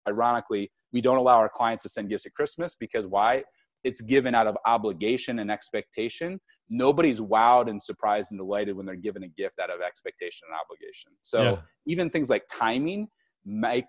[0.07, 0.71] ironically.
[0.91, 3.43] We don't allow our clients to send gifts at christmas because why?
[3.83, 6.39] It's given out of obligation and expectation.
[6.69, 10.59] Nobody's wowed and surprised and delighted when they're given a gift out of expectation and
[10.59, 11.11] obligation.
[11.21, 11.55] So yeah.
[11.87, 13.07] even things like timing
[13.45, 13.85] make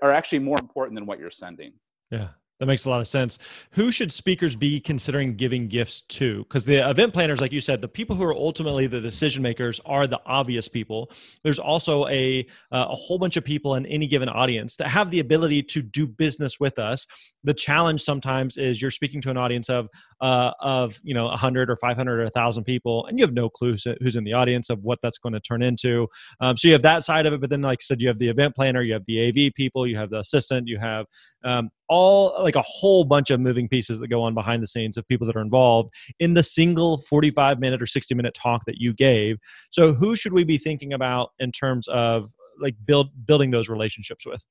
[0.00, 1.72] are actually more important than what you're sending.
[2.10, 2.28] Yeah
[2.60, 3.40] That makes a lot of sense.
[3.72, 6.44] Who should speakers be considering giving gifts to?
[6.44, 9.80] Because the event planners, like you said, the people who are ultimately the decision makers
[9.84, 11.10] are the obvious people.
[11.42, 15.10] There's also a uh, a whole bunch of people in any given audience that have
[15.10, 17.08] the ability to do business with us.
[17.42, 19.88] The challenge sometimes is you're speaking to an audience of
[20.20, 23.74] uh, of you know 100 or 500 or 1,000 people, and you have no clue
[24.00, 26.06] who's in the audience of what that's going to turn into.
[26.40, 28.20] Um, so you have that side of it, but then, like I said, you have
[28.20, 31.06] the event planner, you have the AV people, you have the assistant, you have
[31.44, 34.96] um, all like a whole bunch of moving pieces that go on behind the scenes
[34.96, 38.78] of people that are involved in the single 45 minute or 60 minute talk that
[38.78, 39.36] you gave.
[39.70, 44.24] So who should we be thinking about in terms of like build building those relationships
[44.26, 44.44] with?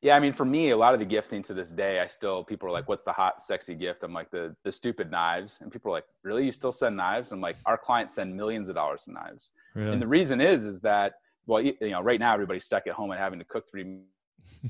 [0.00, 2.44] Yeah i mean for me a lot of the gifting to this day i still
[2.44, 4.02] people are like what's the hot sexy gift?
[4.02, 5.58] I'm like the the stupid knives.
[5.60, 6.44] And people are like really?
[6.44, 7.32] You still send knives?
[7.32, 9.52] I'm like our clients send millions of dollars in knives.
[9.74, 9.92] Really?
[9.92, 11.14] and the reason is is that
[11.46, 14.02] well you know right now everybody's stuck at home and having to cook three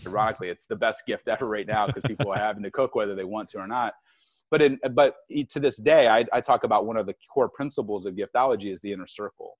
[0.06, 3.14] Ironically, it's the best gift ever right now because people are having to cook whether
[3.14, 3.94] they want to or not.
[4.50, 5.16] But in but
[5.50, 8.80] to this day, I, I talk about one of the core principles of giftology is
[8.80, 9.58] the inner circle,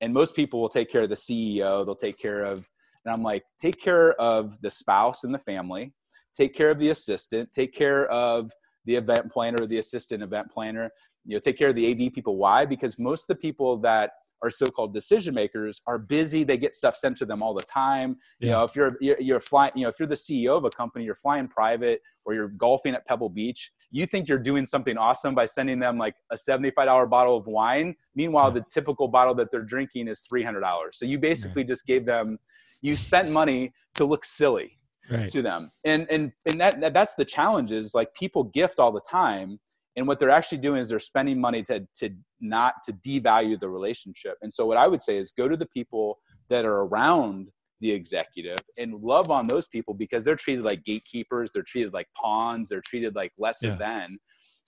[0.00, 1.84] and most people will take care of the CEO.
[1.84, 2.66] They'll take care of,
[3.04, 5.92] and I'm like, take care of the spouse and the family,
[6.34, 8.50] take care of the assistant, take care of
[8.86, 10.90] the event planner, the assistant event planner.
[11.26, 12.36] You know, take care of the AV people.
[12.36, 12.64] Why?
[12.64, 16.96] Because most of the people that are so-called decision makers are busy they get stuff
[16.96, 18.46] sent to them all the time yeah.
[18.46, 20.70] you know if you're, you're, you're flying you know if you're the ceo of a
[20.70, 24.96] company you're flying private or you're golfing at pebble beach you think you're doing something
[24.96, 28.60] awesome by sending them like a $75 bottle of wine meanwhile yeah.
[28.60, 32.38] the typical bottle that they're drinking is $300 so you basically just gave them
[32.82, 34.78] you spent money to look silly
[35.10, 35.28] right.
[35.28, 39.00] to them and and and that that's the challenge is like people gift all the
[39.00, 39.58] time
[39.96, 43.68] and what they're actually doing is they're spending money to to not to devalue the
[43.68, 47.50] relationship and so what i would say is go to the people that are around
[47.80, 52.06] the executive and love on those people because they're treated like gatekeepers they're treated like
[52.16, 53.76] pawns they're treated like lesser yeah.
[53.76, 54.18] than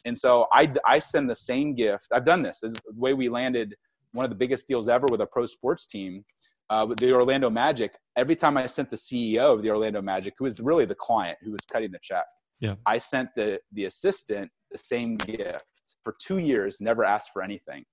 [0.04, 2.60] and so I, I send the same gift i've done this.
[2.60, 3.74] this the way we landed
[4.12, 6.24] one of the biggest deals ever with a pro sports team
[6.70, 10.34] uh, with the orlando magic every time i sent the ceo of the orlando magic
[10.38, 12.24] who was really the client who was cutting the check
[12.60, 12.74] yeah.
[12.86, 15.64] i sent the the assistant the same gift
[16.02, 17.84] for two years, never asked for anything.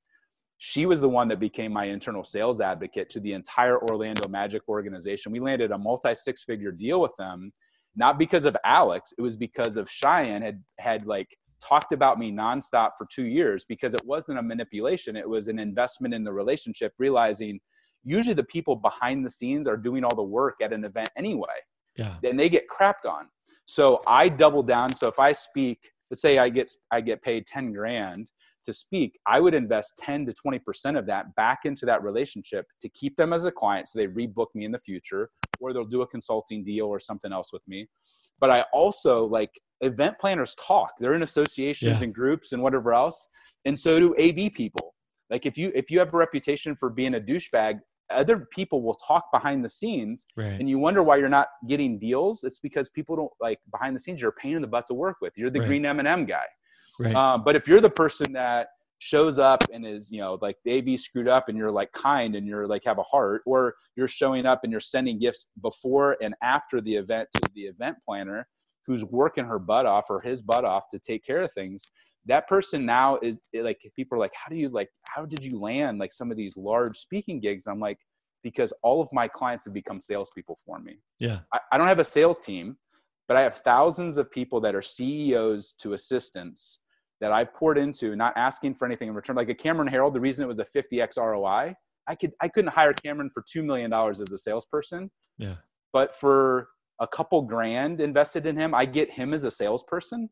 [0.57, 4.61] She was the one that became my internal sales advocate to the entire Orlando Magic
[4.67, 5.31] organization.
[5.31, 7.53] We landed a multi six figure deal with them,
[7.95, 11.27] not because of Alex, it was because of Cheyenne had had like
[11.61, 15.59] talked about me nonstop for two years because it wasn't a manipulation, it was an
[15.59, 17.59] investment in the relationship, realizing
[18.03, 21.47] usually the people behind the scenes are doing all the work at an event anyway.
[21.97, 22.15] Yeah.
[22.23, 23.27] And they get crapped on.
[23.65, 24.93] So I double down.
[24.93, 28.31] So if I speak let's say I get I get paid 10 grand
[28.65, 32.89] to speak, I would invest 10 to 20% of that back into that relationship to
[32.89, 36.01] keep them as a client so they rebook me in the future or they'll do
[36.01, 37.87] a consulting deal or something else with me.
[38.39, 40.91] But I also like event planners talk.
[40.99, 42.03] They're in associations yeah.
[42.03, 43.27] and groups and whatever else.
[43.65, 44.93] And so do AV people.
[45.29, 47.79] Like if you if you have a reputation for being a douchebag,
[48.11, 50.59] other people will talk behind the scenes right.
[50.59, 53.99] and you wonder why you're not getting deals it's because people don't like behind the
[53.99, 55.67] scenes you're a pain in the butt to work with you're the right.
[55.67, 56.45] green m&m guy
[56.99, 57.15] right.
[57.15, 58.69] um, but if you're the person that
[58.99, 62.35] shows up and is you know like the av screwed up and you're like kind
[62.35, 66.17] and you're like have a heart or you're showing up and you're sending gifts before
[66.21, 68.45] and after the event to the event planner
[68.85, 71.91] who's working her butt off or his butt off to take care of things
[72.29, 75.43] that person now is eh, like people are like how do you like how did
[75.43, 77.67] you land like some of these large speaking gigs?
[77.67, 77.97] I'm like
[78.43, 80.97] because all of my clients have become salespeople for me.
[81.19, 81.39] Yeah.
[81.53, 82.77] I, I don't have a sales team
[83.29, 86.79] but i have thousands of people that are ceos to assistants
[87.21, 89.35] that i've poured into not asking for anything in return.
[89.37, 91.73] Like a cameron herold the reason it was a 50x roi
[92.07, 95.09] i could i couldn't hire cameron for $2 million as a salesperson.
[95.37, 95.55] Yeah.
[95.93, 100.29] But for a couple grand invested in him i get him as a salesperson.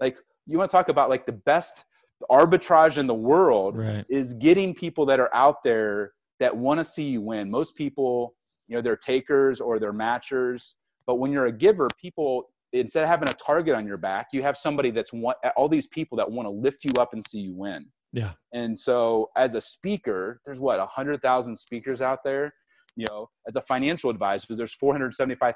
[0.00, 1.84] Like you want to talk about like the best
[2.30, 4.04] arbitrage in the world right.
[4.08, 7.50] is getting people that are out there that want to see you win.
[7.50, 8.34] Most people,
[8.68, 10.74] you know, they're takers or they're matchers.
[11.06, 14.42] But when you're a giver, people instead of having a target on your back, you
[14.42, 17.40] have somebody that's want all these people that want to lift you up and see
[17.40, 17.86] you win.
[18.12, 18.32] Yeah.
[18.52, 22.48] And so as a speaker, there's what a hundred thousand speakers out there.
[22.96, 25.54] You know, as a financial advisor, there's 475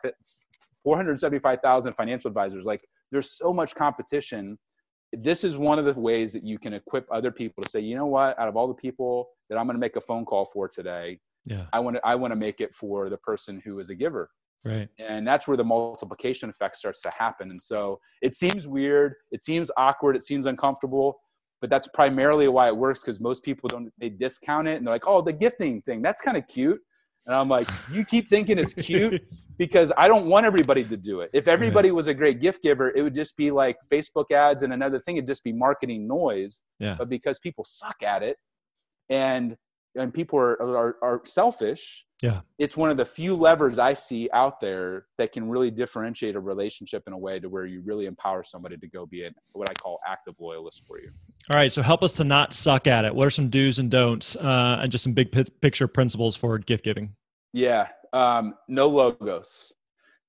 [0.85, 2.65] 475,000 financial advisors.
[2.65, 4.59] Like there's so much competition
[5.19, 7.97] this is one of the ways that you can equip other people to say, you
[7.97, 10.45] know what, out of all the people that I'm going to make a phone call
[10.45, 11.67] for today, yeah.
[11.73, 14.31] I want to I want to make it for the person who is a giver.
[14.65, 14.89] Right.
[14.99, 17.51] And that's where the multiplication effect starts to happen.
[17.51, 21.21] And so it seems weird, it seems awkward, it seems uncomfortable,
[21.61, 24.95] but that's primarily why it works because most people don't they discount it and they're
[24.95, 26.81] like, oh, the gifting thing, that's kind of cute.
[27.27, 29.23] And I'm like, you keep thinking it's cute
[29.59, 31.31] because I don't want everybody to do it.
[31.33, 31.97] If everybody right.
[31.97, 35.17] was a great gift giver, it would just be like Facebook ads and another thing.
[35.17, 36.63] It'd just be marketing noise.
[36.79, 36.97] Yeah.
[36.99, 38.37] But because people suck at it
[39.09, 39.57] and
[39.97, 44.31] and people are, are, are selfish, yeah, it's one of the few levers I see
[44.33, 48.07] out there that can really differentiate a relationship in a way to where you really
[48.07, 51.11] empower somebody to go be a, what I call active loyalist for you.
[51.53, 53.15] All right, so help us to not suck at it.
[53.15, 56.57] What are some do's and don'ts, uh, and just some big p- picture principles for
[56.59, 57.15] gift giving?
[57.53, 59.73] Yeah, um, no logos.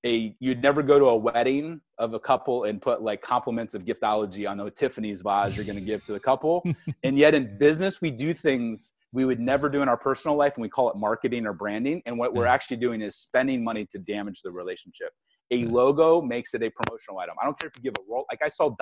[0.05, 3.85] A you'd never go to a wedding of a couple and put like compliments of
[3.85, 6.63] giftology on the Tiffany's vase you're going to give to the couple.
[7.03, 10.55] and yet in business, we do things we would never do in our personal life,
[10.55, 12.01] and we call it marketing or branding.
[12.05, 12.49] And what we're mm.
[12.49, 15.09] actually doing is spending money to damage the relationship.
[15.51, 15.71] A mm.
[15.71, 17.35] logo makes it a promotional item.
[17.41, 18.25] I don't care if you give a roll.
[18.29, 18.75] Like I saw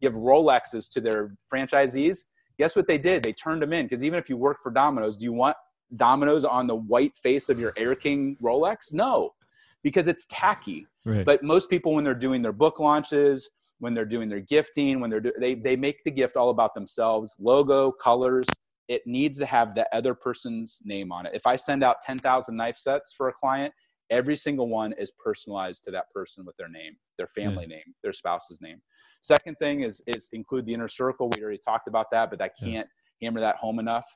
[0.00, 2.24] give Rolexes to their franchisees.
[2.58, 3.22] Guess what they did?
[3.22, 5.56] They turned them in because even if you work for Domino's, do you want
[5.96, 8.94] Domino's on the white face of your Air King Rolex?
[8.94, 9.34] No,
[9.82, 10.86] because it's tacky.
[11.04, 11.26] Right.
[11.26, 15.10] But most people, when they're doing their book launches, when they're doing their gifting, when
[15.10, 18.46] they're do- they they make the gift all about themselves, logo, colors.
[18.90, 21.32] It needs to have the other person's name on it.
[21.32, 23.72] If I send out ten thousand knife sets for a client,
[24.10, 27.76] every single one is personalized to that person with their name, their family yeah.
[27.76, 28.82] name, their spouse's name.
[29.20, 31.30] Second thing is is include the inner circle.
[31.30, 32.88] We already talked about that, but I can't
[33.20, 33.26] yeah.
[33.28, 34.06] hammer that home enough.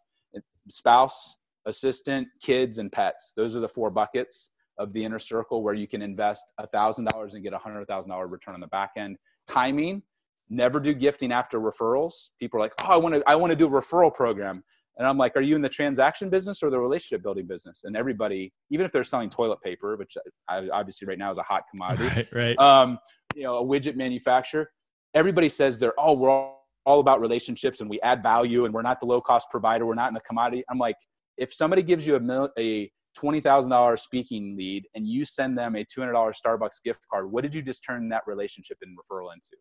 [0.69, 3.33] Spouse, assistant, kids, and pets.
[3.37, 7.05] Those are the four buckets of the inner circle where you can invest a thousand
[7.05, 9.19] dollars and get a hundred thousand dollar return on the back end.
[9.49, 10.03] Timing,
[10.51, 12.29] never do gifting after referrals.
[12.39, 14.63] People are like, oh, I want to, I want to do a referral program.
[14.97, 17.83] And I'm like, are you in the transaction business or the relationship building business?
[17.85, 20.17] And everybody, even if they're selling toilet paper, which
[20.49, 22.59] I, obviously right now is a hot commodity, right, right.
[22.59, 22.99] Um,
[23.35, 24.71] you know, a widget manufacturer,
[25.15, 28.83] everybody says they're, oh, we're all, all about relationships and we add value and we're
[28.83, 29.87] not the low cost provider.
[29.87, 30.63] We're not in the commodity.
[30.71, 30.97] I'm like,
[31.39, 35.85] if somebody gives you a, mil- a $20,000 speaking lead and you send them a
[35.85, 39.57] $200 Starbucks gift card, what did you just turn that relationship and referral into?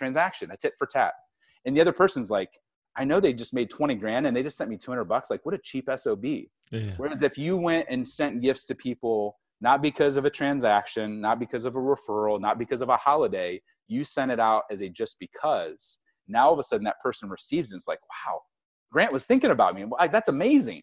[0.00, 1.12] Transaction, a tit for tat.
[1.66, 2.48] And the other person's like,
[2.96, 5.28] I know they just made 20 grand and they just sent me 200 bucks.
[5.30, 6.24] Like, what a cheap SOB.
[6.24, 6.94] Yeah.
[6.96, 11.38] Whereas if you went and sent gifts to people, not because of a transaction, not
[11.38, 14.88] because of a referral, not because of a holiday, you sent it out as a
[14.88, 15.98] just because.
[16.28, 17.74] Now all of a sudden that person receives it.
[17.74, 18.40] And it's like, wow,
[18.90, 19.84] Grant was thinking about me.
[20.10, 20.80] That's amazing.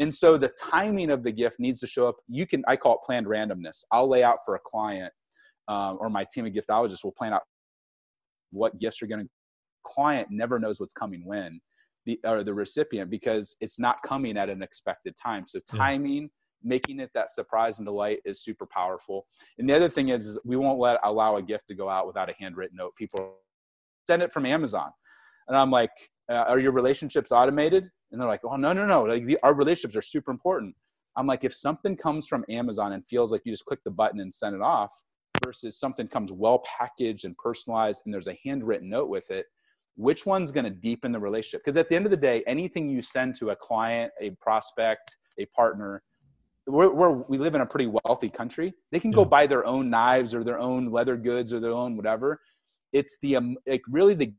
[0.00, 2.16] And so the timing of the gift needs to show up.
[2.26, 3.84] You can, I call it planned randomness.
[3.92, 5.12] I'll lay out for a client
[5.68, 7.42] um, or my team of giftologists will plan out
[8.50, 9.30] what gifts are going to.
[9.84, 11.60] Client never knows what's coming when,
[12.06, 15.46] the, or the recipient because it's not coming at an expected time.
[15.46, 16.28] So timing, yeah.
[16.64, 19.26] making it that surprise and delight is super powerful.
[19.58, 22.06] And the other thing is, is we won't let allow a gift to go out
[22.06, 22.94] without a handwritten note.
[22.96, 23.36] People
[24.08, 24.90] send it from Amazon,
[25.48, 25.90] and I'm like,
[26.28, 27.88] uh, are your relationships automated?
[28.10, 29.02] And they're like, oh, no, no, no.
[29.02, 30.74] Like the, our relationships are super important.
[31.16, 34.20] I'm like, if something comes from Amazon and feels like you just click the button
[34.20, 34.92] and send it off
[35.44, 39.46] versus something comes well packaged and personalized and there's a handwritten note with it,
[39.96, 41.62] which one's going to deepen the relationship?
[41.64, 45.16] Because at the end of the day, anything you send to a client, a prospect,
[45.38, 46.02] a partner,
[46.66, 48.74] we're, we're, we live in a pretty wealthy country.
[48.90, 49.16] They can yeah.
[49.16, 52.40] go buy their own knives or their own leather goods or their own whatever.
[52.92, 54.32] It's the um, like really the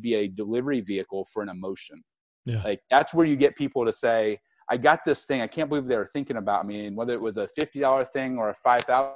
[0.00, 2.02] be a delivery vehicle for an emotion.
[2.44, 2.62] Yeah.
[2.62, 4.38] Like that's where you get people to say,
[4.70, 5.40] I got this thing.
[5.40, 6.86] I can't believe they were thinking about me.
[6.86, 9.12] And whether it was a $50 thing or a 5,000,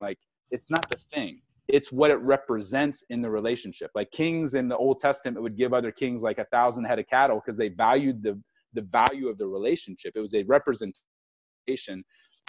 [0.00, 0.18] like
[0.50, 1.40] it's not the thing.
[1.68, 3.90] It's what it represents in the relationship.
[3.94, 7.08] Like kings in the Old Testament would give other kings like a thousand head of
[7.08, 8.40] cattle because they valued the,
[8.74, 10.12] the value of the relationship.
[10.14, 12.04] It was a representation.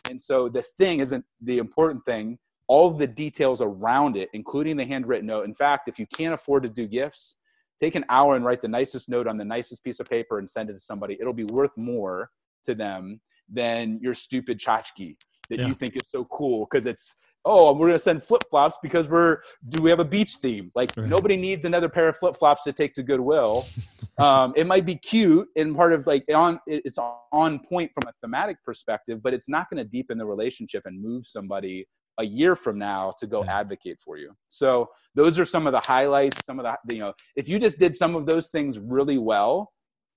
[0.10, 2.38] And so the thing isn't the important thing.
[2.67, 5.45] All the details around it, including the handwritten note.
[5.45, 7.38] In fact, if you can't afford to do gifts,
[7.79, 10.49] take an hour and write the nicest note on the nicest piece of paper and
[10.49, 11.17] send it to somebody.
[11.19, 12.29] It'll be worth more
[12.65, 15.15] to them than your stupid tchotchke
[15.49, 15.67] that yeah.
[15.67, 17.15] you think is so cool because it's
[17.47, 20.91] oh we're gonna send flip flops because we're do we have a beach theme like
[20.97, 21.07] right.
[21.07, 23.65] nobody needs another pair of flip flops to take to Goodwill.
[24.17, 26.97] um, it might be cute and part of like on it's
[27.31, 31.25] on point from a thematic perspective, but it's not to deepen the relationship and move
[31.25, 31.88] somebody
[32.19, 33.60] a year from now to go yeah.
[33.60, 34.33] advocate for you.
[34.47, 37.79] So those are some of the highlights, some of the, you know, if you just
[37.79, 39.71] did some of those things really well,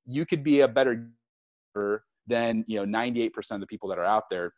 [0.06, 1.10] you could be a better
[2.26, 4.52] than, you know, 98% of the people that are out there.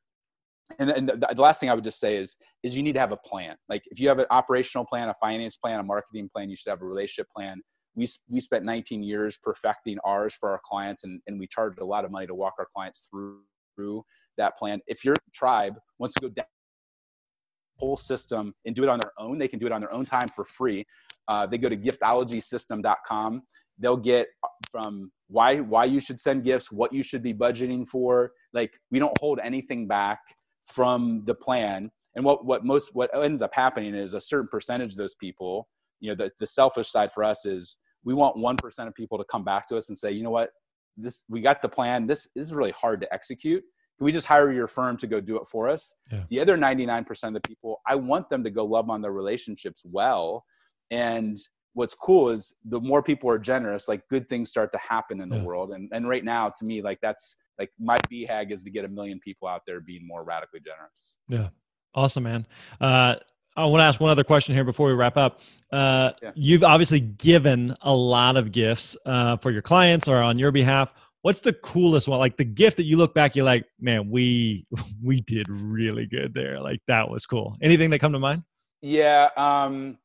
[0.78, 3.00] And, and the, the last thing I would just say is, is you need to
[3.00, 3.56] have a plan.
[3.68, 6.70] Like if you have an operational plan, a finance plan, a marketing plan, you should
[6.70, 7.60] have a relationship plan.
[7.94, 11.84] We, we spent 19 years perfecting ours for our clients and, and we charged a
[11.84, 13.40] lot of money to walk our clients through,
[13.76, 14.04] through
[14.38, 14.80] that plan.
[14.86, 16.46] If your tribe wants to go down
[17.78, 19.38] whole system and do it on their own.
[19.38, 20.86] They can do it on their own time for free.
[21.26, 23.42] Uh, they go to giftologysystem.com
[23.78, 24.28] they'll get
[24.70, 28.32] from why why you should send gifts, what you should be budgeting for.
[28.52, 30.20] Like we don't hold anything back
[30.72, 31.90] from the plan.
[32.14, 35.68] And what what most what ends up happening is a certain percentage of those people,
[36.00, 39.18] you know, the, the selfish side for us is we want one percent of people
[39.18, 40.50] to come back to us and say, you know what,
[40.96, 42.06] this we got the plan.
[42.06, 43.62] This, this is really hard to execute.
[43.98, 45.94] Can we just hire your firm to go do it for us?
[46.10, 46.24] Yeah.
[46.30, 49.82] The other 99% of the people, I want them to go love on their relationships
[49.84, 50.44] well.
[50.90, 51.38] And
[51.74, 55.28] what's cool is the more people are generous, like good things start to happen in
[55.28, 55.44] the yeah.
[55.44, 55.72] world.
[55.72, 58.88] And and right now, to me, like that's like my BHAG is to get a
[58.88, 61.16] million people out there being more radically generous.
[61.28, 61.48] Yeah.
[61.94, 62.46] Awesome, man.
[62.80, 63.16] Uh,
[63.56, 65.40] I want to ask one other question here before we wrap up.
[65.70, 66.30] Uh, yeah.
[66.34, 70.94] You've obviously given a lot of gifts uh, for your clients or on your behalf.
[71.20, 72.18] What's the coolest one?
[72.18, 74.66] Like the gift that you look back, you're like, man, we
[75.02, 76.60] we did really good there.
[76.60, 77.56] Like that was cool.
[77.62, 78.42] Anything that come to mind?
[78.80, 79.98] Yeah, um,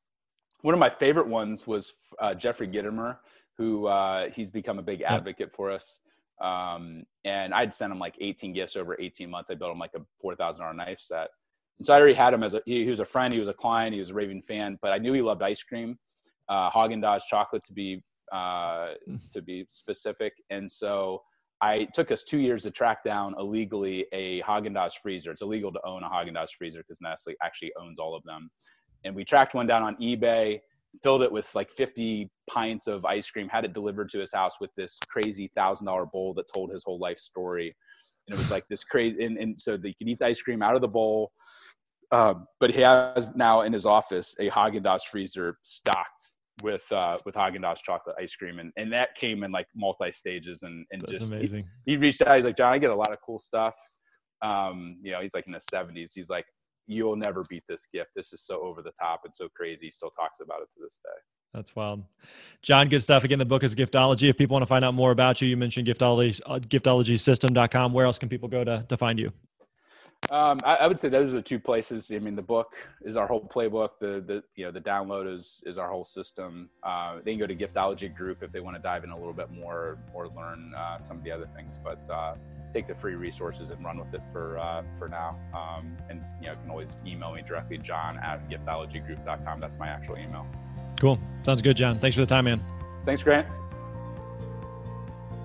[0.62, 3.18] one of my favorite ones was uh, Jeffrey Gitomer,
[3.58, 6.00] who uh, he's become a big advocate for us.
[6.42, 9.50] Um, and I'd sent him like 18 gifts over 18 months.
[9.50, 11.30] I built him like a $4,000 knife set.
[11.78, 13.50] And so I already had him as a, he, he, was a friend, he was
[13.50, 15.98] a client, he was a raving fan, but I knew he loved ice cream,
[16.50, 19.30] uh, Haagen-Dazs chocolate to be, uh, mm.
[19.32, 20.34] to be specific.
[20.50, 21.22] And so
[21.62, 25.32] I took us two years to track down illegally a Haagen-Dazs freezer.
[25.32, 28.50] It's illegal to own a Haagen-Dazs freezer because Nestle actually owns all of them.
[29.04, 30.60] And we tracked one down on eBay,
[31.04, 34.60] filled it with like 50 pints of ice cream, had it delivered to his house
[34.60, 37.76] with this crazy thousand dollar bowl that told his whole life story.
[38.28, 40.62] And it was like this crazy, and, and so they can eat the ice cream
[40.62, 41.32] out of the bowl.
[42.12, 47.18] Um, but he has now in his office a Haagen Dazs freezer stocked with uh,
[47.26, 50.86] with Haagen Dazs chocolate ice cream, and, and that came in like multi stages, and
[50.92, 51.66] and That's just amazing.
[51.86, 52.36] He, he, reached out.
[52.36, 53.76] He's like, John, I get a lot of cool stuff.
[54.42, 56.12] Um, you know, he's like in the 70s.
[56.14, 56.46] He's like,
[56.88, 58.12] you'll never beat this gift.
[58.16, 59.88] This is so over the top and so crazy.
[59.88, 61.20] He still talks about it to this day.
[61.54, 62.04] That's wild.
[62.62, 63.24] John, good stuff.
[63.24, 64.30] Again, the book is Giftology.
[64.30, 67.94] If people want to find out more about you, you mentioned giftology, uh, giftologysystem.com.
[67.94, 69.32] Where else can people go to, to find you?
[70.30, 72.12] Um, I, I, would say those are the two places.
[72.14, 73.92] I mean, the book is our whole playbook.
[74.00, 76.70] The the you know the download is is our whole system.
[76.84, 79.34] Uh, they can go to Giftology Group if they want to dive in a little
[79.34, 81.80] bit more or learn uh, some of the other things.
[81.82, 82.36] But uh,
[82.74, 85.40] take the free resources and run with it for uh, for now.
[85.54, 89.60] Um, and you know, you can always email me directly, John at giftologygroup.com.
[89.60, 90.46] That's my actual email.
[91.00, 91.20] Cool.
[91.44, 91.96] Sounds good, John.
[91.96, 92.62] Thanks for the time, man.
[93.06, 93.48] Thanks, Grant.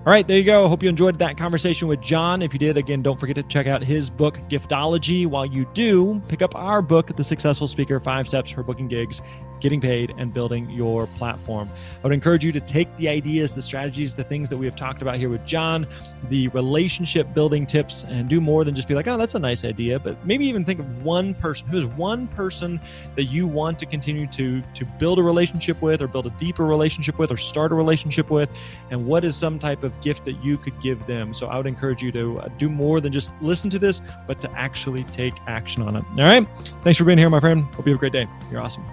[0.05, 0.67] All right, there you go.
[0.67, 2.41] Hope you enjoyed that conversation with John.
[2.41, 5.25] If you did, again, don't forget to check out his book, Giftology.
[5.25, 9.21] While you do, pick up our book, The Successful Speaker Five Steps for Booking Gigs
[9.63, 11.69] getting paid, and building your platform.
[12.03, 14.75] I would encourage you to take the ideas, the strategies, the things that we have
[14.75, 15.87] talked about here with John,
[16.29, 19.65] the relationship building tips, and do more than just be like, oh, that's a nice
[19.65, 22.79] idea, but maybe even think of one person who is one person
[23.15, 26.65] that you want to continue to to build a relationship with, or build a deeper
[26.65, 28.51] relationship with, or start a relationship with,
[28.91, 31.33] and what is some type of gift that you could give them.
[31.33, 34.41] So I would encourage you to uh, do more than just listen to this, but
[34.41, 36.03] to actually take action on it.
[36.17, 36.45] All right.
[36.81, 37.63] Thanks for being here, my friend.
[37.75, 38.27] Hope you have a great day.
[38.51, 38.83] You're awesome.